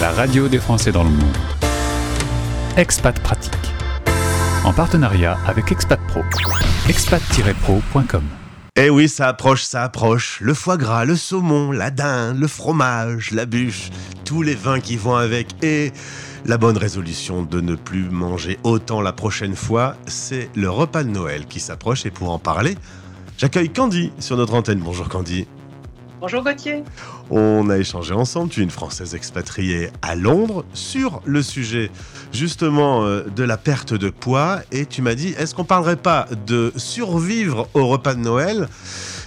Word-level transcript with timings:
la 0.00 0.12
radio 0.12 0.48
des 0.48 0.58
Français 0.58 0.92
dans 0.92 1.04
le 1.04 1.10
monde. 1.10 1.36
Expat 2.78 3.20
Pratique. 3.20 3.52
En 4.64 4.72
partenariat 4.72 5.36
avec 5.46 5.70
Expat 5.70 6.00
Pro. 6.08 6.22
expat-pro.com. 6.88 8.22
Eh 8.76 8.88
oui, 8.88 9.10
ça 9.10 9.28
approche, 9.28 9.62
ça 9.62 9.82
approche. 9.82 10.38
Le 10.40 10.54
foie 10.54 10.78
gras, 10.78 11.04
le 11.04 11.16
saumon, 11.16 11.70
la 11.70 11.90
dinde, 11.90 12.38
le 12.38 12.46
fromage, 12.46 13.32
la 13.32 13.44
bûche, 13.44 13.90
tous 14.24 14.40
les 14.40 14.54
vins 14.54 14.80
qui 14.80 14.96
vont 14.96 15.16
avec. 15.16 15.48
Et 15.62 15.92
la 16.46 16.56
bonne 16.56 16.78
résolution 16.78 17.42
de 17.42 17.60
ne 17.60 17.74
plus 17.74 18.08
manger 18.08 18.58
autant 18.62 19.02
la 19.02 19.12
prochaine 19.12 19.54
fois, 19.54 19.96
c'est 20.06 20.48
le 20.54 20.70
repas 20.70 21.04
de 21.04 21.10
Noël 21.10 21.44
qui 21.44 21.60
s'approche. 21.60 22.06
Et 22.06 22.10
pour 22.10 22.30
en 22.30 22.38
parler, 22.38 22.74
j'accueille 23.36 23.70
Candy 23.70 24.12
sur 24.18 24.38
notre 24.38 24.54
antenne. 24.54 24.80
Bonjour 24.80 25.10
Candy. 25.10 25.46
Bonjour 26.20 26.44
Gauthier. 26.44 26.84
On 27.30 27.70
a 27.70 27.78
échangé 27.78 28.12
ensemble, 28.12 28.50
tu 28.50 28.60
es 28.60 28.62
une 28.62 28.70
Française 28.70 29.14
expatriée 29.14 29.88
à 30.02 30.14
Londres, 30.14 30.66
sur 30.74 31.22
le 31.24 31.42
sujet 31.42 31.90
justement 32.30 33.06
euh, 33.06 33.22
de 33.34 33.42
la 33.42 33.56
perte 33.56 33.94
de 33.94 34.10
poids. 34.10 34.60
Et 34.70 34.84
tu 34.84 35.00
m'as 35.00 35.14
dit, 35.14 35.30
est-ce 35.38 35.54
qu'on 35.54 35.64
parlerait 35.64 35.96
pas 35.96 36.26
de 36.46 36.74
survivre 36.76 37.68
au 37.72 37.86
repas 37.86 38.12
de 38.12 38.20
Noël? 38.20 38.68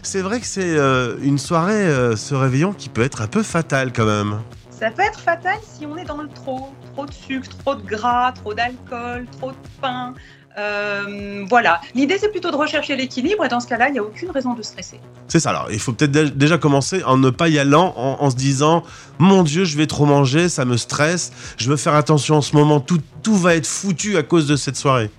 C'est 0.03 0.21
vrai 0.21 0.39
que 0.39 0.45
c'est 0.45 0.77
euh, 0.77 1.17
une 1.23 1.39
soirée, 1.39 1.73
euh, 1.73 2.15
ce 2.15 2.35
réveillon, 2.35 2.73
qui 2.73 2.89
peut 2.89 3.01
être 3.01 3.23
un 3.23 3.27
peu 3.27 3.41
fatale 3.41 3.91
quand 3.91 4.05
même. 4.05 4.39
Ça 4.69 4.91
peut 4.91 5.01
être 5.01 5.19
fatal 5.19 5.57
si 5.63 5.87
on 5.87 5.97
est 5.97 6.05
dans 6.05 6.21
le 6.21 6.29
trop. 6.29 6.75
Trop 6.93 7.07
de 7.07 7.13
sucre, 7.13 7.49
trop 7.57 7.73
de 7.73 7.81
gras, 7.81 8.33
trop 8.33 8.53
d'alcool, 8.53 9.25
trop 9.39 9.49
de 9.49 9.57
pain, 9.81 10.13
euh, 10.57 11.45
voilà. 11.49 11.81
L'idée, 11.95 12.17
c'est 12.19 12.29
plutôt 12.29 12.51
de 12.51 12.55
rechercher 12.55 12.95
l'équilibre 12.95 13.43
et 13.45 13.47
dans 13.47 13.59
ce 13.59 13.67
cas-là, 13.67 13.89
il 13.89 13.93
n'y 13.93 13.99
a 13.99 14.03
aucune 14.03 14.29
raison 14.29 14.53
de 14.53 14.61
stresser. 14.61 14.99
C'est 15.27 15.39
ça. 15.39 15.49
Alors, 15.49 15.71
il 15.71 15.79
faut 15.79 15.93
peut-être 15.93 16.37
déjà 16.37 16.57
commencer 16.57 17.03
en 17.03 17.17
ne 17.17 17.29
pas 17.29 17.49
y 17.49 17.59
allant, 17.59 17.93
en, 17.95 18.29
se 18.29 18.35
disant 18.35 18.83
Mon 19.19 19.43
Dieu, 19.43 19.65
je 19.65 19.77
vais 19.77 19.87
trop 19.87 20.05
manger, 20.05 20.49
ça 20.49 20.65
me 20.65 20.77
stresse, 20.77 21.31
je 21.57 21.69
veux 21.69 21.77
faire 21.77 21.95
attention 21.95 22.35
en 22.35 22.41
ce 22.41 22.55
moment, 22.55 22.79
tout, 22.79 22.99
tout 23.21 23.35
va 23.35 23.55
être 23.55 23.67
foutu 23.67 24.17
à 24.17 24.23
cause 24.23 24.47
de 24.47 24.55
cette 24.55 24.75
soirée. 24.75 25.09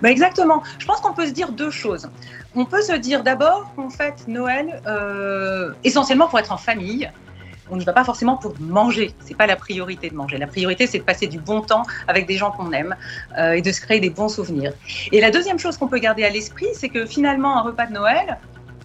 Bah 0.00 0.10
exactement. 0.10 0.62
Je 0.78 0.86
pense 0.86 1.00
qu'on 1.00 1.12
peut 1.12 1.26
se 1.26 1.32
dire 1.32 1.50
deux 1.50 1.70
choses. 1.70 2.08
On 2.54 2.64
peut 2.64 2.82
se 2.82 2.92
dire 2.92 3.22
d'abord 3.22 3.72
qu'en 3.74 3.90
fait, 3.90 4.28
Noël, 4.28 4.80
euh, 4.86 5.72
essentiellement 5.82 6.28
pour 6.28 6.38
être 6.38 6.52
en 6.52 6.56
famille, 6.56 7.10
on 7.70 7.76
n'y 7.76 7.84
va 7.84 7.92
pas 7.92 8.04
forcément 8.04 8.36
pour 8.36 8.54
manger. 8.60 9.14
C'est 9.20 9.36
pas 9.36 9.46
la 9.46 9.56
priorité 9.56 10.10
de 10.10 10.14
manger. 10.14 10.38
La 10.38 10.46
priorité, 10.46 10.86
c'est 10.86 10.98
de 10.98 11.04
passer 11.04 11.26
du 11.26 11.38
bon 11.38 11.60
temps 11.60 11.84
avec 12.08 12.26
des 12.26 12.36
gens 12.36 12.50
qu'on 12.50 12.72
aime 12.72 12.96
euh, 13.38 13.52
et 13.52 13.62
de 13.62 13.72
se 13.72 13.80
créer 13.80 14.00
des 14.00 14.10
bons 14.10 14.28
souvenirs. 14.28 14.72
Et 15.10 15.20
la 15.20 15.30
deuxième 15.30 15.58
chose 15.58 15.76
qu'on 15.76 15.88
peut 15.88 15.98
garder 15.98 16.24
à 16.24 16.30
l'esprit, 16.30 16.68
c'est 16.74 16.88
que 16.88 17.06
finalement, 17.06 17.58
un 17.58 17.62
repas 17.62 17.86
de 17.86 17.92
Noël, 17.92 18.38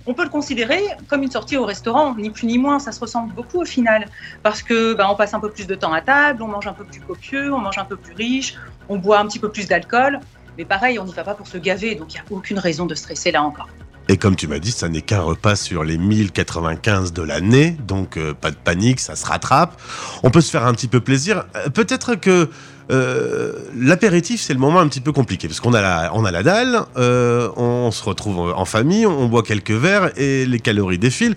on 0.05 0.13
peut 0.13 0.23
le 0.23 0.29
considérer 0.29 0.81
comme 1.09 1.21
une 1.23 1.31
sortie 1.31 1.57
au 1.57 1.65
restaurant, 1.65 2.15
ni 2.15 2.29
plus 2.29 2.47
ni 2.47 2.57
moins. 2.57 2.79
Ça 2.79 2.91
se 2.91 2.99
ressemble 2.99 3.33
beaucoup 3.33 3.61
au 3.61 3.65
final, 3.65 4.07
parce 4.41 4.63
que 4.63 4.93
ben, 4.93 5.07
on 5.09 5.15
passe 5.15 5.33
un 5.33 5.39
peu 5.39 5.51
plus 5.51 5.67
de 5.67 5.75
temps 5.75 5.91
à 5.91 6.01
table, 6.01 6.41
on 6.41 6.47
mange 6.47 6.67
un 6.67 6.73
peu 6.73 6.85
plus 6.85 7.01
copieux, 7.01 7.53
on 7.53 7.59
mange 7.59 7.77
un 7.77 7.85
peu 7.85 7.97
plus 7.97 8.13
riche, 8.13 8.55
on 8.87 8.97
boit 8.97 9.19
un 9.19 9.27
petit 9.27 9.39
peu 9.39 9.51
plus 9.51 9.67
d'alcool. 9.67 10.19
Mais 10.57 10.65
pareil, 10.65 10.97
on 10.97 11.03
n'y 11.03 11.13
va 11.13 11.23
pas 11.23 11.35
pour 11.35 11.47
se 11.47 11.57
gaver, 11.57 11.95
donc 11.95 12.13
il 12.13 12.15
n'y 12.15 12.21
a 12.21 12.23
aucune 12.31 12.57
raison 12.57 12.85
de 12.85 12.95
stresser 12.95 13.31
là 13.31 13.43
encore. 13.43 13.69
Et 14.09 14.17
comme 14.17 14.35
tu 14.37 14.47
m'as 14.47 14.59
dit, 14.59 14.71
ça 14.71 14.87
n'est 14.87 15.01
qu'un 15.01 15.21
repas 15.21 15.57
sur 15.57 15.83
les 15.83 15.97
1095 15.97 17.11
de 17.11 17.21
l'année, 17.21 17.71
donc 17.71 18.15
euh, 18.15 18.33
pas 18.33 18.51
de 18.51 18.55
panique, 18.55 19.01
ça 19.01 19.17
se 19.17 19.25
rattrape. 19.25 19.81
On 20.23 20.29
peut 20.29 20.39
se 20.39 20.49
faire 20.49 20.65
un 20.65 20.73
petit 20.73 20.87
peu 20.87 21.01
plaisir. 21.01 21.45
Euh, 21.55 21.69
peut-être 21.69 22.15
que 22.15 22.49
euh, 22.89 23.53
l'apéritif, 23.75 24.41
c'est 24.41 24.53
le 24.53 24.59
moment 24.59 24.79
un 24.79 24.87
petit 24.87 25.01
peu 25.01 25.11
compliqué, 25.11 25.49
parce 25.49 25.59
qu'on 25.59 25.73
a 25.73 25.81
la, 25.81 26.11
on 26.13 26.23
a 26.23 26.31
la 26.31 26.41
dalle, 26.41 26.85
on 26.95 27.91
se 27.91 28.03
retrouve 28.03 28.53
en 28.55 28.63
famille, 28.63 29.05
on 29.05 29.27
boit 29.27 29.43
quelques 29.43 29.71
verres 29.71 30.17
et 30.17 30.45
les 30.45 30.59
calories 30.61 30.97
défilent. 30.97 31.35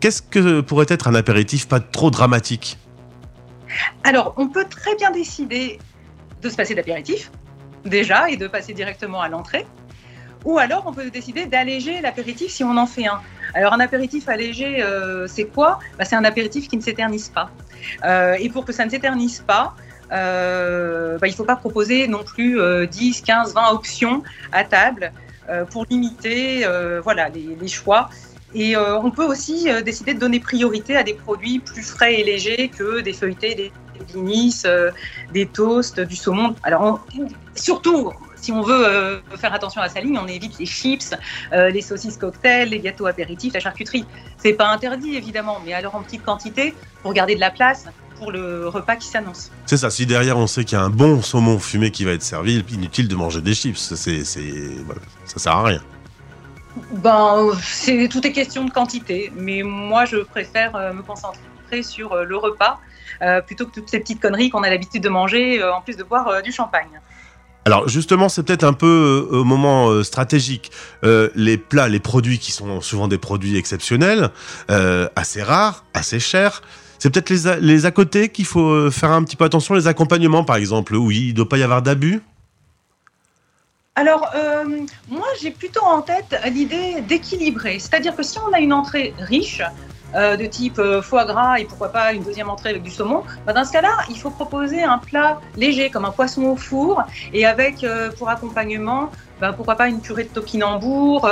Qu'est-ce 0.00 0.20
que 0.20 0.60
pourrait 0.60 0.86
être 0.88 1.08
un 1.08 1.14
apéritif 1.14 1.66
pas 1.66 1.80
trop 1.80 2.10
dramatique? 2.10 2.78
Alors, 4.04 4.34
on 4.36 4.48
peut 4.48 4.66
très 4.68 4.94
bien 4.96 5.10
décider 5.12 5.78
de 6.42 6.50
se 6.50 6.56
passer 6.56 6.74
d'apéritif, 6.74 7.30
déjà, 7.86 8.28
et 8.28 8.36
de 8.36 8.48
passer 8.48 8.74
directement 8.74 9.22
à 9.22 9.28
l'entrée. 9.28 9.64
Ou 10.46 10.60
alors, 10.60 10.84
on 10.86 10.92
peut 10.92 11.10
décider 11.10 11.46
d'alléger 11.46 12.00
l'apéritif 12.00 12.52
si 12.52 12.62
on 12.62 12.76
en 12.76 12.86
fait 12.86 13.06
un. 13.06 13.20
Alors, 13.52 13.72
un 13.72 13.80
apéritif 13.80 14.28
allégé, 14.28 14.80
euh, 14.80 15.26
c'est 15.26 15.46
quoi? 15.46 15.80
Bah, 15.98 16.04
C'est 16.04 16.14
un 16.14 16.24
apéritif 16.24 16.68
qui 16.68 16.76
ne 16.76 16.82
s'éternise 16.82 17.28
pas. 17.28 17.50
Euh, 18.04 18.36
et 18.38 18.48
pour 18.48 18.64
que 18.64 18.72
ça 18.72 18.84
ne 18.84 18.90
s'éternise 18.90 19.42
pas, 19.44 19.74
euh, 20.12 21.18
bah, 21.18 21.26
il 21.26 21.32
ne 21.32 21.36
faut 21.36 21.44
pas 21.44 21.56
proposer 21.56 22.06
non 22.06 22.22
plus 22.22 22.60
10, 22.86 23.22
15, 23.22 23.54
20 23.54 23.70
options 23.72 24.22
à 24.52 24.62
table 24.62 25.12
pour 25.70 25.84
limiter 25.90 26.64
voilà, 27.02 27.28
les, 27.28 27.68
choix. 27.68 28.08
Et 28.54 28.76
on 28.76 29.10
peut 29.10 29.24
aussi 29.24 29.68
décider 29.84 30.14
de 30.14 30.20
donner 30.20 30.40
priorité 30.40 30.96
à 30.96 31.02
des 31.02 31.14
produits 31.14 31.58
plus 31.58 31.82
frais 31.82 32.20
et 32.20 32.24
légers 32.24 32.68
que 32.68 33.00
des 33.00 33.12
feuilletés, 33.12 33.54
des, 33.54 33.72
des 34.14 34.48
des 35.32 35.46
toasts, 35.46 36.00
du 36.00 36.16
saumon. 36.16 36.54
Alors, 36.62 37.04
surtout, 37.54 38.12
si 38.36 38.52
on 38.52 38.62
veut 38.62 38.86
euh, 38.86 39.20
faire 39.36 39.52
attention 39.52 39.80
à 39.80 39.88
sa 39.88 40.00
ligne, 40.00 40.18
on 40.22 40.28
évite 40.28 40.58
les 40.58 40.66
chips, 40.66 41.14
euh, 41.52 41.70
les 41.70 41.82
saucisses 41.82 42.16
cocktails, 42.16 42.68
les 42.68 42.80
gâteaux 42.80 43.06
apéritifs, 43.06 43.54
la 43.54 43.60
charcuterie. 43.60 44.04
C'est 44.36 44.52
pas 44.52 44.68
interdit 44.68 45.16
évidemment, 45.16 45.60
mais 45.64 45.72
alors 45.72 45.94
en 45.94 46.02
petite 46.02 46.22
quantité 46.22 46.74
pour 47.02 47.12
garder 47.12 47.34
de 47.34 47.40
la 47.40 47.50
place 47.50 47.86
pour 48.18 48.30
le 48.30 48.68
repas 48.68 48.96
qui 48.96 49.08
s'annonce. 49.08 49.50
C'est 49.66 49.76
ça, 49.76 49.90
si 49.90 50.06
derrière 50.06 50.38
on 50.38 50.46
sait 50.46 50.64
qu'il 50.64 50.78
y 50.78 50.80
a 50.80 50.84
un 50.84 50.90
bon 50.90 51.22
saumon 51.22 51.58
fumé 51.58 51.90
qui 51.90 52.04
va 52.04 52.12
être 52.12 52.22
servi, 52.22 52.64
inutile 52.72 53.08
de 53.08 53.16
manger 53.16 53.40
des 53.42 53.54
chips, 53.54 53.94
c'est, 53.94 54.24
ça 54.24 55.38
sert 55.38 55.52
à 55.52 55.64
rien. 55.64 55.82
Ben, 56.92 57.50
c'est 57.62 58.08
tout 58.08 58.26
est 58.26 58.32
question 58.32 58.64
de 58.64 58.70
quantité, 58.70 59.32
mais 59.34 59.62
moi 59.62 60.04
je 60.04 60.18
préfère 60.18 60.76
euh, 60.76 60.92
me 60.92 61.02
concentrer 61.02 61.82
sur 61.82 62.14
le 62.14 62.36
repas 62.36 62.78
plutôt 63.46 63.66
que 63.66 63.72
toutes 63.72 63.88
ces 63.88 63.98
petites 63.98 64.20
conneries 64.20 64.50
qu'on 64.50 64.62
a 64.62 64.68
l'habitude 64.68 65.02
de 65.02 65.08
manger 65.08 65.64
en 65.64 65.80
plus 65.80 65.96
de 65.96 66.04
boire 66.04 66.42
du 66.42 66.52
champagne. 66.52 67.00
Alors 67.66 67.88
justement, 67.88 68.28
c'est 68.28 68.44
peut-être 68.44 68.62
un 68.62 68.72
peu 68.72 69.26
euh, 69.32 69.38
au 69.38 69.44
moment 69.44 69.88
euh, 69.88 70.04
stratégique. 70.04 70.70
Euh, 71.02 71.30
les 71.34 71.58
plats, 71.58 71.88
les 71.88 71.98
produits 71.98 72.38
qui 72.38 72.52
sont 72.52 72.80
souvent 72.80 73.08
des 73.08 73.18
produits 73.18 73.56
exceptionnels, 73.56 74.30
assez 75.16 75.42
rares, 75.42 75.84
assez 75.92 76.20
chers. 76.20 76.62
C'est 77.00 77.10
peut-être 77.10 77.28
les, 77.28 77.60
les 77.60 77.84
à 77.84 77.90
côté 77.90 78.28
qu'il 78.28 78.44
faut 78.44 78.88
faire 78.92 79.10
un 79.10 79.24
petit 79.24 79.34
peu 79.34 79.44
attention, 79.44 79.74
les 79.74 79.88
accompagnements 79.88 80.44
par 80.44 80.56
exemple. 80.56 80.94
Oui, 80.94 81.24
il 81.24 81.28
ne 81.30 81.32
doit 81.32 81.48
pas 81.48 81.58
y 81.58 81.64
avoir 81.64 81.82
d'abus. 81.82 82.22
Alors, 83.96 84.30
moi, 85.08 85.26
j'ai 85.40 85.50
plutôt 85.50 85.82
en 85.82 86.02
tête 86.02 86.38
l'idée 86.52 87.00
d'équilibrer. 87.00 87.78
C'est-à-dire 87.78 88.14
que 88.14 88.22
si 88.22 88.38
on 88.38 88.52
a 88.52 88.60
une 88.60 88.72
entrée 88.72 89.14
riche, 89.18 89.62
euh, 90.16 90.36
de 90.36 90.46
type 90.46 90.78
euh, 90.78 91.02
foie 91.02 91.26
gras 91.26 91.58
et 91.58 91.64
pourquoi 91.64 91.88
pas 91.88 92.12
une 92.12 92.22
deuxième 92.22 92.48
entrée 92.48 92.70
avec 92.70 92.82
du 92.82 92.90
saumon, 92.90 93.24
bah, 93.44 93.52
dans 93.52 93.64
ce 93.64 93.72
cas-là, 93.72 93.90
il 94.08 94.18
faut 94.18 94.30
proposer 94.30 94.82
un 94.82 94.98
plat 94.98 95.40
léger 95.56 95.90
comme 95.90 96.04
un 96.04 96.10
poisson 96.10 96.44
au 96.44 96.56
four 96.56 97.02
et 97.34 97.44
avec 97.44 97.84
euh, 97.84 98.10
pour 98.16 98.30
accompagnement, 98.30 99.10
bah, 99.40 99.52
pourquoi 99.52 99.74
pas 99.74 99.88
une 99.88 100.00
purée 100.00 100.24
de 100.24 100.28
topinambour, 100.28 101.28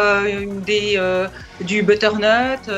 du 1.61 1.83
butternut, 1.83 2.69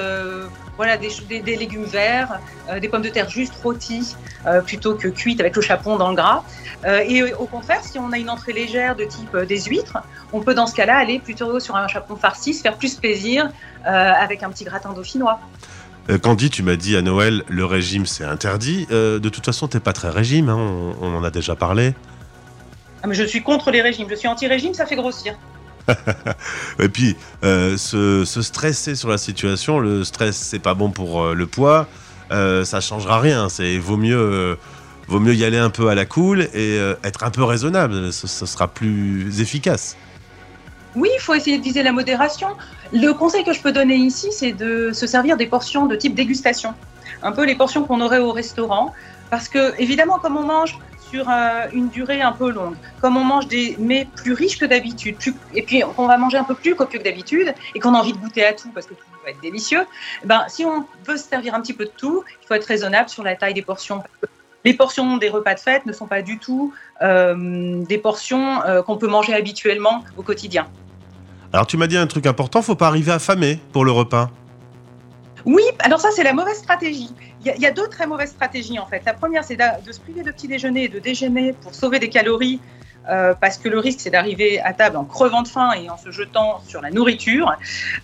voilà, 0.77 0.97
des, 0.97 1.11
des, 1.29 1.57
légumes 1.57 1.85
verts, 1.85 2.41
des 2.81 2.89
pommes 2.89 3.03
de 3.03 3.09
terre 3.09 3.29
juste 3.29 3.55
rôties 3.63 4.17
plutôt 4.65 4.95
que 4.95 5.09
cuites 5.09 5.41
avec 5.41 5.57
le 5.57 5.63
chapon 5.63 5.97
dans 5.97 6.11
le 6.11 6.17
gras. 6.17 6.45
et 6.85 7.23
au 7.35 7.47
contraire, 7.47 7.83
si 7.83 7.99
on 7.99 8.13
a 8.13 8.19
une 8.19 8.31
entrée 8.31 8.53
légère 8.53 8.95
de 8.95 9.05
type 9.05 9.37
des 9.37 9.61
huîtres, 9.63 9.99
on 10.33 10.41
peut 10.41 10.55
dans 10.55 10.67
ce 10.67 10.75
cas-là 10.75 10.97
aller 10.97 11.19
plutôt 11.19 11.61
sur 11.61 11.77
un 11.77 11.89
chapon 11.89 12.17
farci, 12.17 12.55
se 12.55 12.63
faire 12.63 12.77
plus 12.77 12.95
plaisir 12.97 13.51
avec 13.85 14.43
un 14.43 14.51
petit 14.51 14.65
gratin 14.65 14.93
dauphinois. 14.93 15.41
Euh, 16.09 16.19
Candy, 16.19 16.51
tu 16.51 16.63
m'as 16.63 16.77
dit 16.77 16.97
à 16.97 17.03
Noël, 17.03 17.43
le 17.49 17.65
régime 17.65 18.07
c'est 18.07 18.25
interdit. 18.25 18.87
Euh, 18.91 19.19
de 19.19 19.29
toute 19.29 19.45
façon, 19.45 19.67
t'es 19.67 19.81
pas 19.81 19.93
très 19.93 20.11
régime, 20.11 20.49
hein, 20.49 20.95
on, 21.01 21.15
en 21.15 21.25
a 21.25 21.31
déjà 21.31 21.57
parlé. 21.57 21.95
Ah, 23.03 23.09
mais 23.09 23.15
je 23.15 23.25
suis 23.25 23.43
contre 23.43 23.71
les 23.71 23.83
régimes, 23.83 24.07
je 24.09 24.15
suis 24.15 24.29
anti-régime, 24.29 24.75
ça 24.75 24.87
fait 24.87 24.97
grossir. 24.97 25.35
Et 26.79 26.89
puis, 26.89 27.17
euh, 27.45 27.77
se, 27.77 28.25
stresser 28.43 28.95
sur 28.95 29.09
la 29.09 29.19
situation, 29.19 29.79
le 29.79 30.05
stress 30.05 30.37
c'est 30.37 30.59
pas 30.59 30.75
bon 30.75 30.91
pour 30.91 31.35
le 31.35 31.47
poids, 31.47 31.87
ça 32.31 32.81
changera 32.81 33.21
rien. 33.21 33.49
C'est 33.49 33.79
vaut 33.79 33.97
mieux, 33.97 34.57
vaut 35.09 35.21
mieux 35.21 35.35
y 35.35 35.45
aller 35.45 35.59
un 35.59 35.71
peu 35.71 35.89
à 35.89 35.95
la 35.95 36.05
cool 36.05 36.49
et 36.55 36.77
être 37.05 37.25
un 37.25 37.31
peu 37.31 37.45
raisonnable, 37.45 38.13
ce 38.13 38.27
sera 38.27 38.69
plus 38.69 39.41
efficace. 39.41 39.97
Oui, 40.97 41.11
il 41.15 41.21
faut 41.21 41.35
essayer 41.35 41.59
de 41.59 41.63
viser 41.63 41.83
la 41.83 41.93
modération. 41.93 42.49
Le 42.93 43.13
conseil 43.13 43.45
que 43.45 43.53
je 43.53 43.61
peux 43.61 43.73
donner 43.73 43.97
ici, 43.97 44.29
c'est 44.33 44.53
de 44.53 44.93
se 44.93 45.07
servir 45.07 45.37
des 45.37 45.47
portions 45.47 45.87
de 45.87 45.95
type 45.95 46.15
dégustation. 46.15 46.73
Un 47.23 47.33
peu 47.33 47.45
les 47.45 47.55
portions 47.55 47.85
qu'on 47.85 48.01
aurait 48.01 48.19
au 48.19 48.33
restaurant. 48.33 48.95
Parce 49.29 49.49
que, 49.49 49.79
évidemment, 49.79 50.19
comme 50.19 50.39
on 50.39 50.45
mange 50.45 50.79
sur 51.11 51.29
euh, 51.29 51.67
une 51.73 51.89
durée 51.89 52.23
un 52.23 52.33
peu 52.33 52.51
longue, 52.51 52.77
comme 53.01 53.17
on 53.17 53.25
mange 53.25 53.47
des 53.49 53.77
mets 53.79 54.07
plus 54.17 54.33
riches 54.33 54.59
que 54.59 54.65
d'habitude, 54.65 55.17
et 55.55 55.63
puis 55.63 55.83
qu'on 55.97 56.07
va 56.07 56.19
manger 56.19 56.39
un 56.39 56.45
peu 56.45 56.55
plus 56.55 56.75
copieux 56.75 56.99
que 56.99 57.05
d'habitude, 57.05 57.55
et 57.75 57.81
qu'on 57.81 57.95
a 57.95 57.99
envie 57.99 58.13
de 58.13 58.19
goûter 58.19 58.45
à 58.45 58.53
tout 58.53 58.71
parce 58.73 58.87
que 58.87 58.95
tout 58.95 59.05
va 59.25 59.31
être 59.31 59.41
délicieux, 59.41 59.85
eh 60.23 60.27
ben, 60.27 60.45
si 60.49 60.65
on 60.65 60.85
veut 61.07 61.17
se 61.17 61.25
servir 61.25 61.55
un 61.55 61.61
petit 61.61 61.75
peu 61.75 61.85
de 61.85 61.93
tout, 61.97 62.25
il 62.43 62.47
faut 62.47 62.55
être 62.55 62.67
raisonnable 62.67 63.09
sur 63.09 63.23
la 63.23 63.37
taille 63.37 63.55
des 63.55 63.63
portions. 63.63 64.03
Les 64.65 64.75
portions 64.75 65.17
des 65.17 65.29
repas 65.29 65.55
de 65.55 65.61
fête 65.61 65.87
ne 65.87 65.93
sont 65.93 66.07
pas 66.07 66.23
du 66.23 66.39
tout 66.39 66.75
euh, 67.03 67.85
des 67.85 67.99
portions 67.99 68.63
euh, 68.65 68.83
qu'on 68.83 68.97
peut 68.97 69.07
manger 69.07 69.33
habituellement 69.33 70.05
au 70.17 70.23
quotidien. 70.23 70.67
Alors 71.53 71.67
tu 71.67 71.77
m'as 71.77 71.87
dit 71.87 71.97
un 71.97 72.07
truc 72.07 72.27
important, 72.27 72.63
faut 72.63 72.75
pas 72.75 72.89
arriver 72.89 73.13
affamé 73.13 73.61
pour 73.73 73.85
le 73.85 73.93
repas. 73.93 74.31
Oui, 75.47 75.63
alors 75.79 76.01
ça 76.01 76.11
c'est 76.11 76.25
la 76.25 76.33
mauvaise 76.33 76.59
stratégie. 76.59 77.15
Il 77.45 77.63
y, 77.63 77.67
a, 77.67 77.71
deux 77.71 77.87
très 77.87 78.09
mauvaises 78.09 78.31
stratégies 78.31 78.81
en 78.81 78.87
fait. 78.87 79.03
La 79.07 79.15
première 79.15 79.45
c'est 79.45 79.57
de, 79.57 79.93
se 79.93 80.01
priver 80.01 80.25
de 80.25 80.33
petit 80.33 80.49
déjeuner 80.49 80.85
et 80.85 80.89
de 80.89 80.99
déjeuner 80.99 81.53
pour 81.53 81.73
sauver 81.73 82.01
des 82.01 82.09
calories 82.09 82.61
euh, 83.09 83.35
parce 83.41 83.57
que 83.57 83.69
le 83.69 83.79
risque, 83.79 84.01
c'est 84.01 84.11
d'arriver 84.11 84.61
à 84.61 84.73
table 84.73 84.97
en 84.97 85.05
crevant 85.05 85.43
de 85.43 85.49
faim 85.49 85.71
et 85.81 85.89
en 85.89 85.97
se 85.97 86.11
jetant 86.11 86.61
sur 86.67 86.83
la 86.83 86.91
nourriture. 86.91 87.55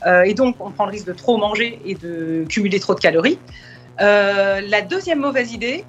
Euh, 0.06 0.23
et 0.23 0.35
donc, 0.35 0.55
on 0.61 0.71
prend 0.71 0.87
le 0.87 0.93
risque 0.93 1.09
de 1.09 1.12
trop 1.12 1.37
manger 1.37 1.81
et 1.85 1.97
de 1.97 2.44
cumuler 2.49 2.79
trop 2.79 2.94
de 2.94 3.00
calories. 3.00 3.41
Euh, 4.00 4.61
la 4.61 4.81
deuxième 4.81 5.19
mauvaise 5.19 5.53
idée, 5.53 5.85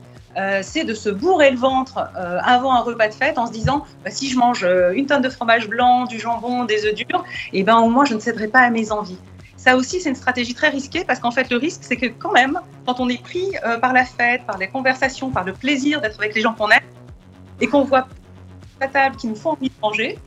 c'est 0.63 0.83
de 0.83 0.95
se 0.95 1.11
bourrer 1.11 1.51
le 1.51 1.57
ventre 1.57 2.09
avant 2.15 2.73
un 2.73 2.79
repas 2.79 3.07
de 3.07 3.13
fête 3.13 3.37
en 3.37 3.45
se 3.45 3.51
disant 3.51 3.85
bah, 4.03 4.09
si 4.09 4.31
je 4.31 4.35
mange 4.35 4.65
une 4.95 5.05
tonne 5.05 5.21
de 5.21 5.29
fromage 5.29 5.69
blanc, 5.69 6.05
du 6.05 6.19
jambon, 6.19 6.65
des 6.65 6.87
œufs 6.87 6.95
durs, 6.95 7.23
et 7.53 7.59
eh 7.59 7.63
ben 7.63 7.77
au 7.77 7.87
moins 7.87 8.03
je 8.03 8.15
ne 8.15 8.19
céderai 8.19 8.47
pas 8.47 8.61
à 8.61 8.71
mes 8.71 8.91
envies. 8.91 9.19
Ça 9.63 9.77
aussi, 9.77 10.01
c'est 10.01 10.09
une 10.09 10.15
stratégie 10.15 10.53
très 10.53 10.69
risquée 10.69 11.05
parce 11.05 11.19
qu'en 11.19 11.31
fait, 11.31 11.49
le 11.49 11.57
risque, 11.57 11.81
c'est 11.83 11.95
que 11.95 12.07
quand 12.07 12.33
même, 12.33 12.59
quand 12.85 12.99
on 12.99 13.07
est 13.07 13.21
pris 13.21 13.51
par 13.79 13.93
la 13.93 14.03
fête, 14.03 14.45
par 14.45 14.57
les 14.57 14.67
conversations, 14.67 15.29
par 15.29 15.45
le 15.45 15.53
plaisir 15.53 16.01
d'être 16.01 16.19
avec 16.19 16.35
les 16.35 16.41
gens 16.41 16.53
qu'on 16.53 16.69
aime, 16.69 16.81
et 17.61 17.67
qu'on 17.67 17.83
voit 17.83 18.07
table 18.87 19.15
qui 19.15 19.27
nous 19.27 19.35
font 19.35 19.51
envie 19.51 19.69
de 19.69 19.75
manger, 19.81 20.17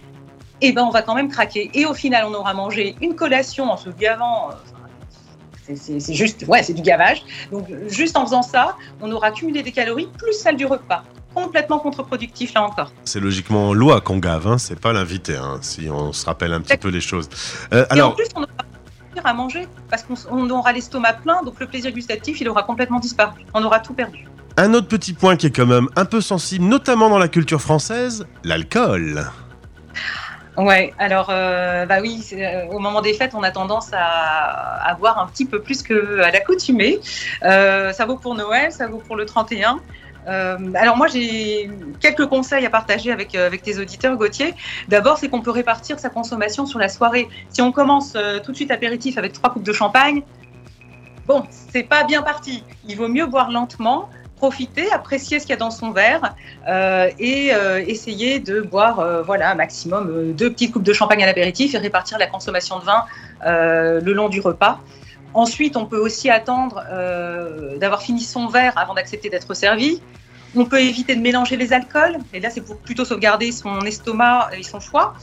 et 0.63 0.69
eh 0.69 0.73
ben 0.73 0.83
on 0.85 0.91
va 0.91 1.03
quand 1.03 1.15
même 1.15 1.29
craquer. 1.29 1.71
Et 1.75 1.85
au 1.85 1.93
final, 1.93 2.25
on 2.27 2.35
aura 2.35 2.55
mangé 2.55 2.97
une 3.03 3.15
collation 3.15 3.71
en 3.71 3.77
se 3.77 3.91
gavant. 3.91 4.51
Euh, 4.51 5.75
c'est 5.75 6.15
juste, 6.15 6.45
ouais, 6.47 6.63
c'est 6.63 6.73
du 6.73 6.83
gavage. 6.83 7.25
Donc, 7.51 7.67
juste 7.89 8.17
en 8.17 8.25
faisant 8.25 8.43
ça, 8.43 8.77
on 9.03 9.11
aura 9.11 9.33
cumulé 9.33 9.63
des 9.63 9.73
calories 9.73 10.09
plus 10.17 10.33
celles 10.33 10.57
du 10.57 10.65
repas. 10.65 11.03
Complètement 11.35 11.79
contre-productif, 11.79 12.55
là 12.55 12.63
encore. 12.63 12.93
C'est 13.05 13.21
logiquement 13.21 13.75
loi 13.75 14.01
qu'on 14.01 14.19
gave, 14.19 14.47
hein, 14.47 14.59
c'est 14.59 14.81
pas 14.81 14.93
l'invité, 14.93 15.37
hein, 15.37 15.59
si 15.61 15.91
on 15.91 16.13
se 16.13 16.25
rappelle 16.25 16.53
un 16.53 16.61
petit 16.61 16.79
peu 16.79 16.89
les 16.89 17.01
choses. 17.01 17.29
Euh, 17.75 17.85
alors... 17.91 18.11
Et 18.11 18.13
en 18.13 18.15
plus, 18.15 18.29
on 18.37 18.43
aura 18.43 18.53
à 19.25 19.33
manger 19.33 19.69
parce 19.89 20.03
qu'on 20.03 20.51
aura 20.51 20.73
l'estomac 20.73 21.15
plein, 21.23 21.43
donc 21.43 21.61
le 21.61 21.67
plaisir 21.67 21.93
gustatif, 21.93 22.41
il 22.41 22.49
aura 22.49 22.63
complètement 22.63 22.99
disparu. 22.99 23.45
On 23.55 23.63
aura 23.63 23.81
tout 23.81 23.95
perdu. 23.95 24.27
Un 24.59 24.75
autre 24.75 24.89
petit 24.89 25.13
point 25.13 25.37
qui 25.37 25.47
est 25.47 25.51
quand 25.51 25.67
même 25.67 25.89
un 25.97 26.05
peu 26.05 26.21
sensible, 26.21 26.65
notamment 26.65 27.11
dans 27.11 27.19
la 27.19 27.29
culture 27.29 27.61
française, 27.61 28.27
l'alcool. 28.43 29.27
Ouais, 30.57 30.95
alors 30.99 31.29
euh, 31.29 31.85
bah 31.85 31.99
oui, 32.01 32.25
euh, 32.33 32.65
au 32.71 32.79
moment 32.79 33.03
des 33.03 33.13
fêtes, 33.13 33.35
on 33.35 33.43
a 33.43 33.51
tendance 33.51 33.91
à, 33.93 34.97
boire 34.99 35.19
un 35.19 35.27
petit 35.27 35.45
peu 35.45 35.61
plus 35.61 35.83
qu'à 35.83 36.31
l'accoutumée. 36.31 36.99
Euh, 37.43 37.93
ça 37.93 38.07
vaut 38.07 38.17
pour 38.17 38.35
Noël, 38.35 38.73
ça 38.73 38.87
vaut 38.87 39.03
pour 39.07 39.17
le 39.17 39.27
31. 39.27 39.81
Alors 40.27 40.97
moi 40.97 41.07
j'ai 41.07 41.71
quelques 42.01 42.27
conseils 42.27 42.67
à 42.67 42.71
partager 42.71 43.13
avec, 43.13 43.35
avec 43.35 43.63
tes 43.63 43.79
auditeurs 43.79 44.17
Gauthier. 44.17 44.55
D'abord 44.89 45.19
c'est 45.19 45.29
qu'on 45.29 45.41
peut 45.41 45.51
répartir 45.51 45.99
sa 45.99 46.11
consommation 46.11 46.67
sur 46.67 46.79
la 46.79 46.89
soirée. 46.89 47.29
Si 47.51 47.63
on 47.63 47.73
commence 47.73 48.17
tout 48.45 48.51
de 48.51 48.57
suite 48.57 48.71
apéritif 48.71 49.19
avec 49.19 49.33
trois 49.33 49.51
coupes 49.51 49.63
de 49.63 49.73
champagne, 49.73 50.23
bon 51.27 51.45
c'est 51.51 51.85
pas 51.85 52.05
bien 52.05 52.23
parti. 52.23 52.65
Il 52.89 52.97
vaut 52.97 53.09
mieux 53.09 53.27
boire 53.27 53.51
lentement 53.51 54.09
profiter, 54.37 54.91
apprécier 54.93 55.41
ce 55.41 55.47
qu'il 55.47 55.55
y 55.55 55.55
a 55.55 55.59
dans 55.59 55.71
son 55.71 55.91
verre 55.91 56.35
euh, 56.69 57.11
et 57.19 57.55
euh, 57.55 57.83
essayer 57.87 58.39
de 58.39 58.61
boire 58.61 59.01
euh, 59.01 59.23
voilà, 59.23 59.51
un 59.51 59.55
maximum 59.55 60.33
deux 60.33 60.53
petites 60.53 60.73
coupes 60.73 60.83
de 60.83 60.93
champagne 60.93 61.23
à 61.23 61.27
l'apéritif 61.27 61.75
et 61.75 61.79
répartir 61.79 62.19
la 62.19 62.27
consommation 62.27 62.79
de 62.79 62.85
vin 62.85 63.05
le 63.45 64.13
long 64.13 64.29
du 64.29 64.41
repas. 64.41 64.81
Ensuite, 65.35 65.77
on 65.77 65.85
peut 65.85 65.99
aussi 65.99 66.31
attendre 66.31 66.83
d'avoir 67.79 68.01
fini 68.01 68.21
son 68.21 68.49
verre 68.49 68.73
avant 68.77 68.95
d'accepter 68.95 69.29
d'être 69.29 69.53
servi. 69.55 70.01
On 70.57 70.65
peut 70.65 70.81
éviter 70.81 71.15
de 71.15 71.21
mélanger 71.21 71.57
les 71.57 71.73
alcools, 71.73 72.19
et 72.33 72.41
là 72.41 72.51
c'est 72.51 72.63
pour 72.63 72.79
plutôt 72.79 73.05
sauvegarder 73.05 73.53
son 73.53 73.81
estomac 73.81 74.51
et 74.57 74.63
son 74.63 74.81
foie. 74.81 75.15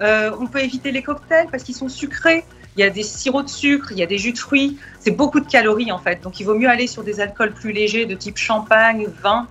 on 0.00 0.46
peut 0.46 0.62
éviter 0.62 0.92
les 0.92 1.02
cocktails 1.02 1.48
parce 1.50 1.62
qu'ils 1.62 1.74
sont 1.74 1.88
sucrés 1.88 2.44
il 2.76 2.80
y 2.80 2.82
a 2.84 2.90
des 2.90 3.02
sirops 3.02 3.44
de 3.44 3.50
sucre, 3.50 3.92
il 3.92 3.98
y 3.98 4.02
a 4.02 4.06
des 4.06 4.18
jus 4.18 4.32
de 4.32 4.38
fruits. 4.38 4.78
C'est 4.98 5.12
beaucoup 5.12 5.40
de 5.40 5.46
calories 5.46 5.92
en 5.92 5.98
fait. 5.98 6.22
Donc 6.22 6.40
il 6.40 6.44
vaut 6.44 6.54
mieux 6.54 6.68
aller 6.68 6.86
sur 6.86 7.04
des 7.04 7.20
alcools 7.20 7.52
plus 7.52 7.72
légers 7.72 8.06
de 8.06 8.14
type 8.14 8.36
champagne, 8.36 9.06
vin, 9.22 9.46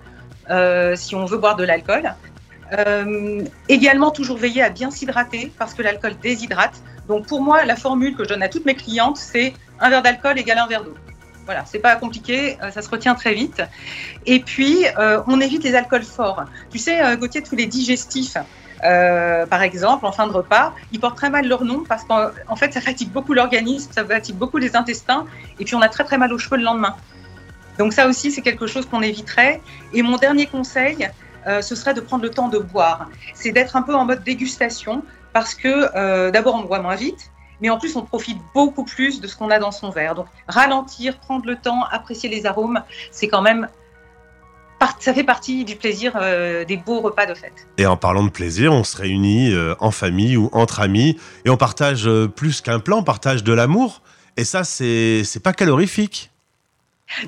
euh, 0.50 0.94
si 0.94 1.14
on 1.14 1.24
veut 1.24 1.38
boire 1.38 1.56
de 1.56 1.64
l'alcool. 1.64 2.14
Euh, 2.72 3.42
également, 3.68 4.10
toujours 4.10 4.36
veiller 4.36 4.62
à 4.62 4.68
bien 4.68 4.90
s'hydrater 4.90 5.52
parce 5.58 5.74
que 5.74 5.82
l'alcool 5.82 6.14
déshydrate. 6.22 6.82
Donc 7.08 7.26
pour 7.26 7.40
moi, 7.40 7.64
la 7.64 7.76
formule 7.76 8.14
que 8.14 8.24
je 8.24 8.30
donne 8.30 8.42
à 8.42 8.48
toutes 8.48 8.66
mes 8.66 8.74
clientes, 8.74 9.16
c'est 9.16 9.54
un 9.80 9.90
verre 9.90 10.02
d'alcool 10.02 10.38
égale 10.38 10.58
un 10.58 10.66
verre 10.66 10.84
d'eau. 10.84 10.94
Voilà, 11.44 11.64
c'est 11.66 11.78
pas 11.78 11.96
compliqué, 11.96 12.56
euh, 12.62 12.70
ça 12.70 12.82
se 12.82 12.88
retient 12.88 13.14
très 13.14 13.34
vite. 13.34 13.62
Et 14.26 14.40
puis, 14.40 14.86
on 15.26 15.40
évite 15.40 15.64
les 15.64 15.74
alcools 15.74 16.04
forts. 16.04 16.44
Tu 16.70 16.78
sais, 16.78 17.16
Gauthier, 17.16 17.42
tous 17.42 17.56
les 17.56 17.66
digestifs, 17.66 18.36
euh, 18.84 19.46
par 19.46 19.62
exemple, 19.62 20.04
en 20.04 20.12
fin 20.12 20.26
de 20.26 20.32
repas, 20.32 20.74
ils 20.92 21.00
portent 21.00 21.16
très 21.16 21.30
mal 21.30 21.46
leur 21.46 21.64
nom 21.64 21.84
parce 21.88 22.04
qu'en 22.04 22.56
fait, 22.56 22.72
ça 22.72 22.80
fatigue 22.80 23.10
beaucoup 23.10 23.32
l'organisme, 23.32 23.90
ça 23.92 24.04
fatigue 24.04 24.36
beaucoup 24.36 24.58
les 24.58 24.76
intestins, 24.76 25.26
et 25.58 25.64
puis 25.64 25.74
on 25.74 25.80
a 25.80 25.88
très 25.88 26.04
très 26.04 26.18
mal 26.18 26.32
aux 26.32 26.38
cheveux 26.38 26.58
le 26.58 26.64
lendemain. 26.64 26.94
Donc 27.78 27.92
ça 27.92 28.06
aussi, 28.06 28.30
c'est 28.30 28.42
quelque 28.42 28.66
chose 28.66 28.86
qu'on 28.86 29.02
éviterait. 29.02 29.60
Et 29.92 30.02
mon 30.02 30.16
dernier 30.16 30.46
conseil, 30.46 31.08
euh, 31.46 31.62
ce 31.62 31.74
serait 31.74 31.94
de 31.94 32.00
prendre 32.00 32.22
le 32.22 32.30
temps 32.30 32.48
de 32.48 32.58
boire. 32.58 33.08
C'est 33.34 33.52
d'être 33.52 33.76
un 33.76 33.82
peu 33.82 33.94
en 33.94 34.04
mode 34.04 34.22
dégustation 34.22 35.02
parce 35.32 35.54
que 35.54 35.88
euh, 35.96 36.30
d'abord, 36.30 36.54
on 36.54 36.62
boit 36.62 36.80
moins 36.80 36.94
vite, 36.94 37.30
mais 37.64 37.70
en 37.70 37.78
plus, 37.78 37.96
on 37.96 38.02
profite 38.02 38.36
beaucoup 38.52 38.84
plus 38.84 39.22
de 39.22 39.26
ce 39.26 39.34
qu'on 39.34 39.48
a 39.48 39.58
dans 39.58 39.72
son 39.72 39.88
verre. 39.88 40.14
Donc 40.14 40.26
ralentir, 40.48 41.18
prendre 41.18 41.46
le 41.46 41.56
temps, 41.56 41.82
apprécier 41.90 42.28
les 42.28 42.44
arômes, 42.44 42.82
c'est 43.10 43.26
quand 43.26 43.40
même 43.40 43.68
ça 44.98 45.14
fait 45.14 45.24
partie 45.24 45.64
du 45.64 45.76
plaisir 45.76 46.12
euh, 46.20 46.66
des 46.66 46.76
beaux 46.76 47.00
repas 47.00 47.24
de 47.24 47.32
fête. 47.32 47.66
Et 47.78 47.86
en 47.86 47.96
parlant 47.96 48.22
de 48.22 48.28
plaisir, 48.28 48.70
on 48.70 48.84
se 48.84 48.98
réunit 48.98 49.50
euh, 49.50 49.74
en 49.80 49.90
famille 49.90 50.36
ou 50.36 50.50
entre 50.52 50.80
amis 50.80 51.18
et 51.46 51.50
on 51.50 51.56
partage 51.56 52.06
euh, 52.06 52.28
plus 52.28 52.60
qu'un 52.60 52.80
plan, 52.80 52.98
on 52.98 53.02
partage 53.02 53.42
de 53.42 53.52
l'amour. 53.54 54.02
Et 54.36 54.44
ça, 54.44 54.62
c'est 54.62 55.24
pas 55.42 55.54
calorifique. 55.54 56.33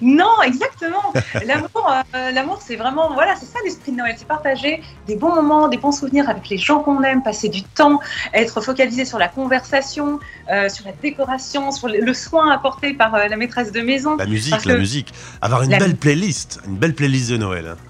Non, 0.03 0.43
exactement. 0.45 1.13
L'amour, 1.47 1.93
euh, 2.15 2.31
l'amour, 2.33 2.61
c'est 2.65 2.77
vraiment, 2.77 3.13
voilà, 3.13 3.37
c'est 3.37 3.47
ça 3.47 3.59
l'esprit 3.65 3.93
de 3.93 3.99
Noël, 3.99 4.15
c'est 4.19 4.27
partager 4.27 4.83
des 5.07 5.17
bons 5.17 5.35
moments, 5.35 5.69
des 5.69 5.77
bons 5.77 5.93
souvenirs 5.93 6.29
avec 6.29 6.49
les 6.49 6.59
gens 6.59 6.81
qu'on 6.81 7.03
aime, 7.03 7.23
passer 7.23 7.49
du 7.49 7.63
temps, 7.63 8.01
être 8.33 8.61
focalisé 8.61 9.05
sur 9.05 9.19
la 9.19 9.29
conversation, 9.29 10.19
euh, 10.51 10.69
sur 10.69 10.87
la 10.87 10.93
décoration, 10.93 11.71
sur 11.71 11.89
le, 11.89 12.15
soin 12.15 12.51
apporté 12.51 12.95
par 12.95 13.15
euh, 13.15 13.29
la 13.29 13.37
maîtresse 13.37 13.73
de 13.73 13.81
maison. 13.81 14.17
La 14.17 14.27
musique, 14.27 14.65
la 14.65 14.77
musique. 14.77 15.13
Avoir 15.41 15.63
une 15.63 15.79
belle 15.79 15.97
playlist, 15.97 16.61
une 16.67 16.77
belle 16.77 16.95
playlist 16.95 17.31
de 17.31 17.37
Noël. 17.37 17.67
Hein. 17.69 17.77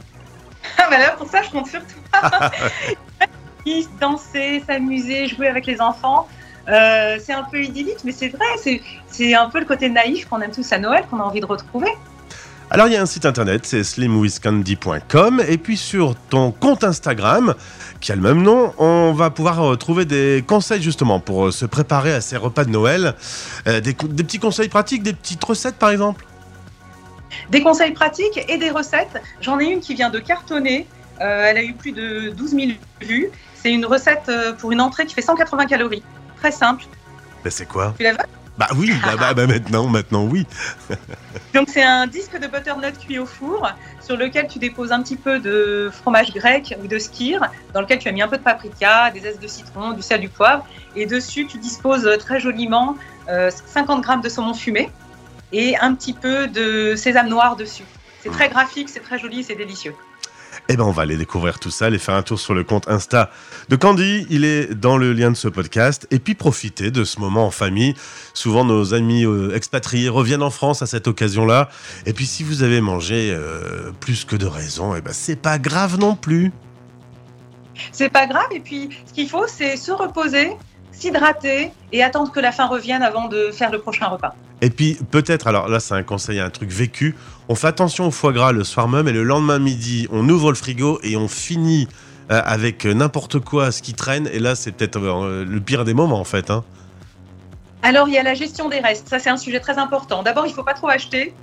Ah 0.79 0.89
bah 0.91 0.99
là, 0.99 1.13
pour 1.13 1.29
ça, 1.29 1.43
je 1.43 1.51
compte 1.51 1.69
sur 1.69 1.81
toi. 1.81 2.51
Danser, 4.01 4.63
s'amuser, 4.67 5.27
jouer 5.27 5.49
avec 5.49 5.67
les 5.67 5.81
enfants. 5.81 6.29
Euh, 6.69 7.19
c'est 7.25 7.33
un 7.33 7.45
peu 7.45 7.63
idyllique, 7.63 7.99
mais 8.05 8.13
c'est 8.13 8.29
vrai, 8.29 8.81
c'est 9.09 9.35
un 9.35 9.49
peu 9.49 9.61
le 9.61 9.67
côté 9.67 9.89
naïf 9.89 10.29
qu'on 10.29 10.41
aime 10.41 10.51
tous 10.51 10.73
à 10.73 10.79
Noël, 10.79 11.05
qu'on 11.09 11.21
a 11.21 11.23
envie 11.23 11.41
de 11.41 11.47
retrouver. 11.47 11.91
Alors 12.69 12.89
il 12.89 12.95
y 12.95 12.97
a 12.97 13.03
un 13.03 13.07
site 13.07 13.25
internet, 13.25 13.65
c'est 13.65 13.85
slimwithcandy.com, 13.85 15.43
et 15.47 15.57
puis 15.57 15.77
sur 15.77 16.17
ton 16.17 16.51
compte 16.51 16.83
Instagram, 16.83 17.55
qui 18.01 18.11
a 18.11 18.17
le 18.17 18.23
même 18.23 18.43
nom, 18.43 18.75
on 18.79 19.13
va 19.13 19.31
pouvoir 19.31 19.79
trouver 19.79 20.05
des 20.05 20.43
conseils 20.45 20.83
justement 20.83 21.21
pour 21.21 21.47
euh, 21.47 21.51
se 21.53 21.65
préparer 21.65 22.13
à 22.13 22.21
ces 22.21 22.37
repas 22.37 22.65
de 22.65 22.71
Noël, 22.71 23.15
euh, 23.69 23.81
des, 23.81 23.95
petits 23.95 24.41
conseils 24.41 24.69
pratiques, 24.69 25.05
des 25.05 25.13
petites 25.13 25.45
recettes 25.45 25.77
par 25.77 25.91
exemple? 25.91 26.27
Des 27.51 27.63
conseils 27.63 27.93
pratiques 27.93 28.45
et 28.49 28.59
des 28.59 28.71
recettes. 28.71 29.23
J'en 29.41 29.61
ai 29.61 29.67
une 29.67 29.79
qui 29.79 29.95
vient 29.95 30.11
de 30.11 30.19
cartonner, 30.19 30.89
elle 31.21 31.57
a 31.57 31.63
eu 31.63 31.75
plus 31.75 31.93
de 31.93 32.31
12 32.31 32.51
000 32.51 32.63
vues. 33.01 33.31
C'est 33.55 33.73
une 33.73 33.87
recette 33.87 34.31
pour 34.59 34.73
une 34.73 34.81
entrée 34.81 35.07
qui 35.07 35.15
fait 35.15 35.23
180 35.23 35.67
calories 35.67 36.03
très 36.39 36.53
simple. 36.53 36.85
Ben 37.45 37.51
c'est 37.51 37.67
quoi 37.67 37.95
Tu 37.97 38.05
la 38.05 38.13
veux? 38.13 38.19
Bah 38.59 38.69
oui, 38.77 38.91
bah, 39.05 39.17
bah, 39.19 39.35
bah, 39.35 39.47
maintenant, 39.47 39.87
maintenant 39.87 40.25
oui. 40.25 40.47
Donc 41.55 41.69
c'est 41.69 41.83
un 41.83 42.07
disque 42.07 42.39
de 42.39 42.47
butternut 42.47 42.99
cuit 42.99 43.19
au 43.19 43.27
four 43.27 43.69
sur 44.01 44.17
lequel 44.17 44.49
tu 44.49 44.59
déposes 44.59 44.93
un 44.93 45.03
petit 45.03 45.17
peu 45.17 45.39
de 45.39 45.91
fromage 45.93 46.33
grec 46.33 46.75
ou 46.83 46.87
de 46.87 46.99
skyr, 46.99 47.41
dans 47.75 47.83
lequel 47.83 47.99
tu 47.99 48.09
as 48.09 48.13
mis 48.13 48.23
un 48.23 48.29
peu 48.29 48.39
de 48.39 48.43
paprika, 48.43 49.11
des 49.11 49.21
zestes 49.21 49.43
de 49.43 49.47
citron, 49.47 49.93
du 49.93 50.01
sel, 50.01 50.21
du 50.21 50.31
poivre, 50.31 50.67
et 50.95 51.05
dessus 51.05 51.47
tu 51.47 51.59
disposes 51.59 52.09
très 52.19 52.41
joliment 52.41 52.97
50 53.27 53.99
euh, 53.99 54.01
grammes 54.01 54.21
de 54.23 54.29
saumon 54.29 54.55
fumé 54.55 54.91
et 55.53 55.77
un 55.79 55.95
petit 55.95 56.15
peu 56.15 56.47
de 56.49 56.95
sésame 56.97 57.29
noir 57.29 57.57
dessus. 57.57 57.85
C'est 58.23 58.31
très 58.31 58.49
graphique, 58.49 58.89
c'est 58.89 59.01
très 59.01 59.19
joli, 59.19 59.45
c'est 59.45 59.55
délicieux. 59.55 59.95
Eh 60.69 60.77
ben, 60.77 60.83
on 60.83 60.91
va 60.91 61.03
aller 61.03 61.17
découvrir 61.17 61.61
tout 61.61 61.71
ça, 61.71 61.87
aller 61.87 61.99
faire 61.99 62.17
un 62.17 62.23
tour 62.23 62.41
sur 62.41 62.53
le 62.53 62.65
compte 62.65 62.89
Insta 62.89 63.31
de 63.69 63.77
Candy. 63.77 64.27
Il 64.31 64.45
est 64.45 64.75
dans 64.75 64.97
le 64.97 65.13
lien 65.13 65.31
de 65.31 65.37
ce 65.37 65.47
podcast. 65.47 66.09
Et 66.11 66.19
puis 66.19 66.35
profiter 66.35 66.91
de 66.91 67.05
ce 67.05 67.21
moment 67.21 67.47
en 67.47 67.51
famille. 67.53 67.95
Souvent, 68.35 68.65
nos 68.65 68.93
amis 68.93 69.25
euh, 69.25 69.55
expatriés 69.55 70.09
reviennent 70.09 70.43
en 70.43 70.51
France 70.51 70.83
à 70.83 70.87
cette 70.87 71.07
occasion-là. 71.07 71.69
Et 72.05 72.13
puis, 72.13 72.27
si 72.27 72.43
vous 72.43 72.65
avez 72.65 72.81
mangé 72.81 73.31
euh, 73.31 73.93
plus 74.01 74.25
que 74.25 74.35
de 74.35 74.47
raison, 74.47 74.97
eh 74.97 75.01
ben, 75.01 75.13
c'est 75.13 75.41
pas 75.41 75.59
grave 75.61 76.01
non 76.01 76.17
plus. 76.17 76.51
C'est 77.93 78.11
pas 78.11 78.27
grave. 78.27 78.49
Et 78.53 78.61
puis, 78.61 78.91
ce 79.07 79.13
qu'il 79.13 79.29
faut, 79.29 79.47
c'est 79.47 79.77
se 79.77 79.93
reposer, 79.93 80.51
s'hydrater 80.91 81.71
et 81.93 82.03
attendre 82.03 82.33
que 82.33 82.41
la 82.41 82.51
faim 82.51 82.67
revienne 82.67 83.05
avant 83.05 83.29
de 83.29 83.53
faire 83.53 83.71
le 83.71 83.79
prochain 83.79 84.07
repas. 84.07 84.35
Et 84.63 84.71
puis 84.71 84.99
peut-être, 85.11 85.47
alors 85.47 85.69
là 85.69 85.81
c'est 85.81 85.95
un 85.95 86.03
conseil, 86.03 86.41
un 86.41 86.51
truc 86.51 86.71
vécu, 86.71 87.15
on 87.49 87.55
fait 87.55 87.69
attention 87.69 88.09
au 88.09 88.11
foie 88.11 88.33
gras 88.33 88.53
le 88.53 88.65
soir 88.65 88.89
même 88.89 89.09
et 89.09 89.13
le 89.13 89.23
lendemain 89.23 89.59
midi, 89.59 90.09
on 90.11 90.29
ouvre 90.29 90.51
le 90.51 90.57
frigo 90.57 90.99
et 91.03 91.17
on 91.17 91.29
finit 91.29 91.89
euh, 92.31 92.41
avec 92.45 92.85
n'importe 92.85 93.39
quoi, 93.39 93.71
ce 93.71 93.83
qui 93.83 93.95
traîne. 93.95 94.29
Et 94.33 94.39
là 94.39 94.55
c'est 94.55 94.73
peut-être 94.73 94.99
euh, 94.99 95.45
le 95.45 95.61
pire 95.61 95.85
des 95.85 95.95
moments 95.95 96.21
en 96.21 96.25
fait. 96.25 96.51
Hein. 96.51 96.65
Alors, 97.83 98.09
il 98.09 98.15
y 98.15 98.19
a 98.19 98.25
la 98.25 98.35
gestion 98.35 98.69
des 98.69 98.81
restes. 98.81 99.09
Ça, 99.09 99.21
c'est 99.21 99.31
un 99.31 99.37
sujet 99.37 99.61
très 99.61 99.79
important. 99.79 100.25
D'abord, 100.25 100.45
il 100.47 100.49
ne 100.49 100.55
faut 100.55 100.65
pas 100.65 100.75
trop 100.75 100.89
acheter 100.89 101.35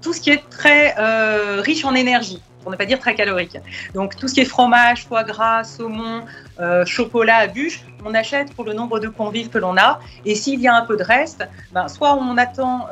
tout 0.00 0.12
ce 0.12 0.20
qui 0.20 0.30
est 0.30 0.42
très 0.50 0.96
euh, 0.98 1.60
riche 1.60 1.84
en 1.84 1.94
énergie, 1.94 2.42
pour 2.62 2.72
ne 2.72 2.76
pas 2.76 2.86
dire 2.86 2.98
très 2.98 3.14
calorique. 3.14 3.56
Donc, 3.94 4.16
tout 4.16 4.26
ce 4.26 4.34
qui 4.34 4.40
est 4.40 4.46
fromage, 4.46 5.06
foie 5.06 5.22
gras, 5.22 5.62
saumon, 5.62 6.24
chocolat 6.86 7.36
à 7.36 7.46
bûche, 7.46 7.84
on 8.04 8.14
achète 8.14 8.52
pour 8.54 8.64
le 8.64 8.72
nombre 8.72 8.98
de 8.98 9.06
convives 9.06 9.48
que 9.48 9.58
l'on 9.58 9.76
a. 9.76 10.00
Et 10.24 10.34
s'il 10.34 10.60
y 10.60 10.66
a 10.66 10.74
un 10.74 10.84
peu 10.84 10.96
de 10.96 11.04
reste, 11.04 11.46
ben, 11.72 11.86
soit 11.86 12.16
on 12.16 12.36
attend 12.36 12.88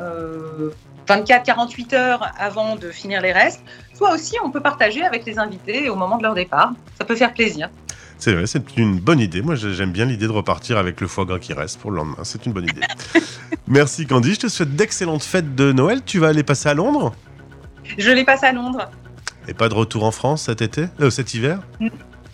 24-48 1.16 1.94
heures 1.94 2.30
avant 2.38 2.76
de 2.76 2.90
finir 2.90 3.20
les 3.20 3.32
restes, 3.32 3.62
soit 3.94 4.14
aussi 4.14 4.36
on 4.44 4.50
peut 4.50 4.60
partager 4.60 5.02
avec 5.04 5.24
les 5.26 5.38
invités 5.38 5.88
au 5.88 5.96
moment 5.96 6.18
de 6.18 6.22
leur 6.22 6.34
départ. 6.34 6.72
Ça 6.98 7.04
peut 7.04 7.16
faire 7.16 7.32
plaisir. 7.34 7.68
C'est 8.18 8.34
vrai, 8.34 8.46
c'est 8.46 8.76
une 8.76 9.00
bonne 9.00 9.18
idée. 9.18 9.40
Moi, 9.40 9.54
j'aime 9.54 9.92
bien 9.92 10.04
l'idée 10.04 10.26
de 10.26 10.32
repartir 10.32 10.76
avec 10.76 11.00
le 11.00 11.06
foie 11.08 11.24
gras 11.24 11.38
qui 11.38 11.54
reste 11.54 11.80
pour 11.80 11.90
le 11.90 11.96
lendemain. 11.96 12.18
C'est 12.22 12.44
une 12.44 12.52
bonne 12.52 12.64
idée. 12.64 12.82
Merci 13.66 14.06
Candy. 14.06 14.34
Je 14.34 14.40
te 14.40 14.48
souhaite 14.48 14.76
d'excellentes 14.76 15.22
fêtes 15.22 15.54
de 15.54 15.72
Noël. 15.72 16.02
Tu 16.04 16.18
vas 16.18 16.28
aller 16.28 16.42
passer 16.42 16.68
à 16.68 16.74
Londres? 16.74 17.14
Je 17.96 18.10
les 18.10 18.24
passe 18.24 18.44
à 18.44 18.52
Londres. 18.52 18.90
Et 19.48 19.54
pas 19.54 19.68
de 19.70 19.74
retour 19.74 20.04
en 20.04 20.10
France 20.10 20.42
cet 20.42 20.60
été? 20.60 20.84
Euh, 21.00 21.08
Cet 21.10 21.32
hiver? 21.34 21.60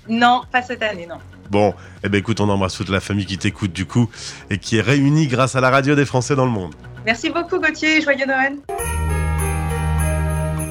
Non, 0.09 0.43
pas 0.53 0.61
cette 0.63 0.83
année, 0.83 1.07
non. 1.09 1.19
Bon, 1.51 1.73
eh 2.03 2.09
ben 2.09 2.19
écoute, 2.19 2.41
on 2.41 2.49
embrasse 2.49 2.75
toute 2.77 2.89
la 2.89 3.01
famille 3.01 3.27
qui 3.27 3.39
t'écoute 3.39 3.73
du 3.73 3.87
coup 3.87 4.11
et 4.51 4.59
qui 4.59 4.79
est 4.79 4.81
réunie 4.83 5.29
grâce 5.29 5.55
à 5.55 5.61
la 5.61 5.71
radio 5.71 5.95
des 5.95 6.05
Français 6.05 6.35
dans 6.35 6.45
le 6.45 6.51
monde. 6.51 6.75
Merci 7.07 7.31
beaucoup 7.31 7.61
Gauthier, 7.61 8.01
joyeux 8.03 8.27
Noël. 8.27 8.57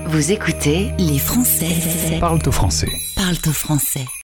Vous 0.08 0.32
écoutez 0.34 0.92
les 1.00 1.18
Français. 1.18 2.20
Parle-toi 2.20 2.52
français. 2.52 2.92
Parle-toi 3.16 3.54
français. 3.54 4.06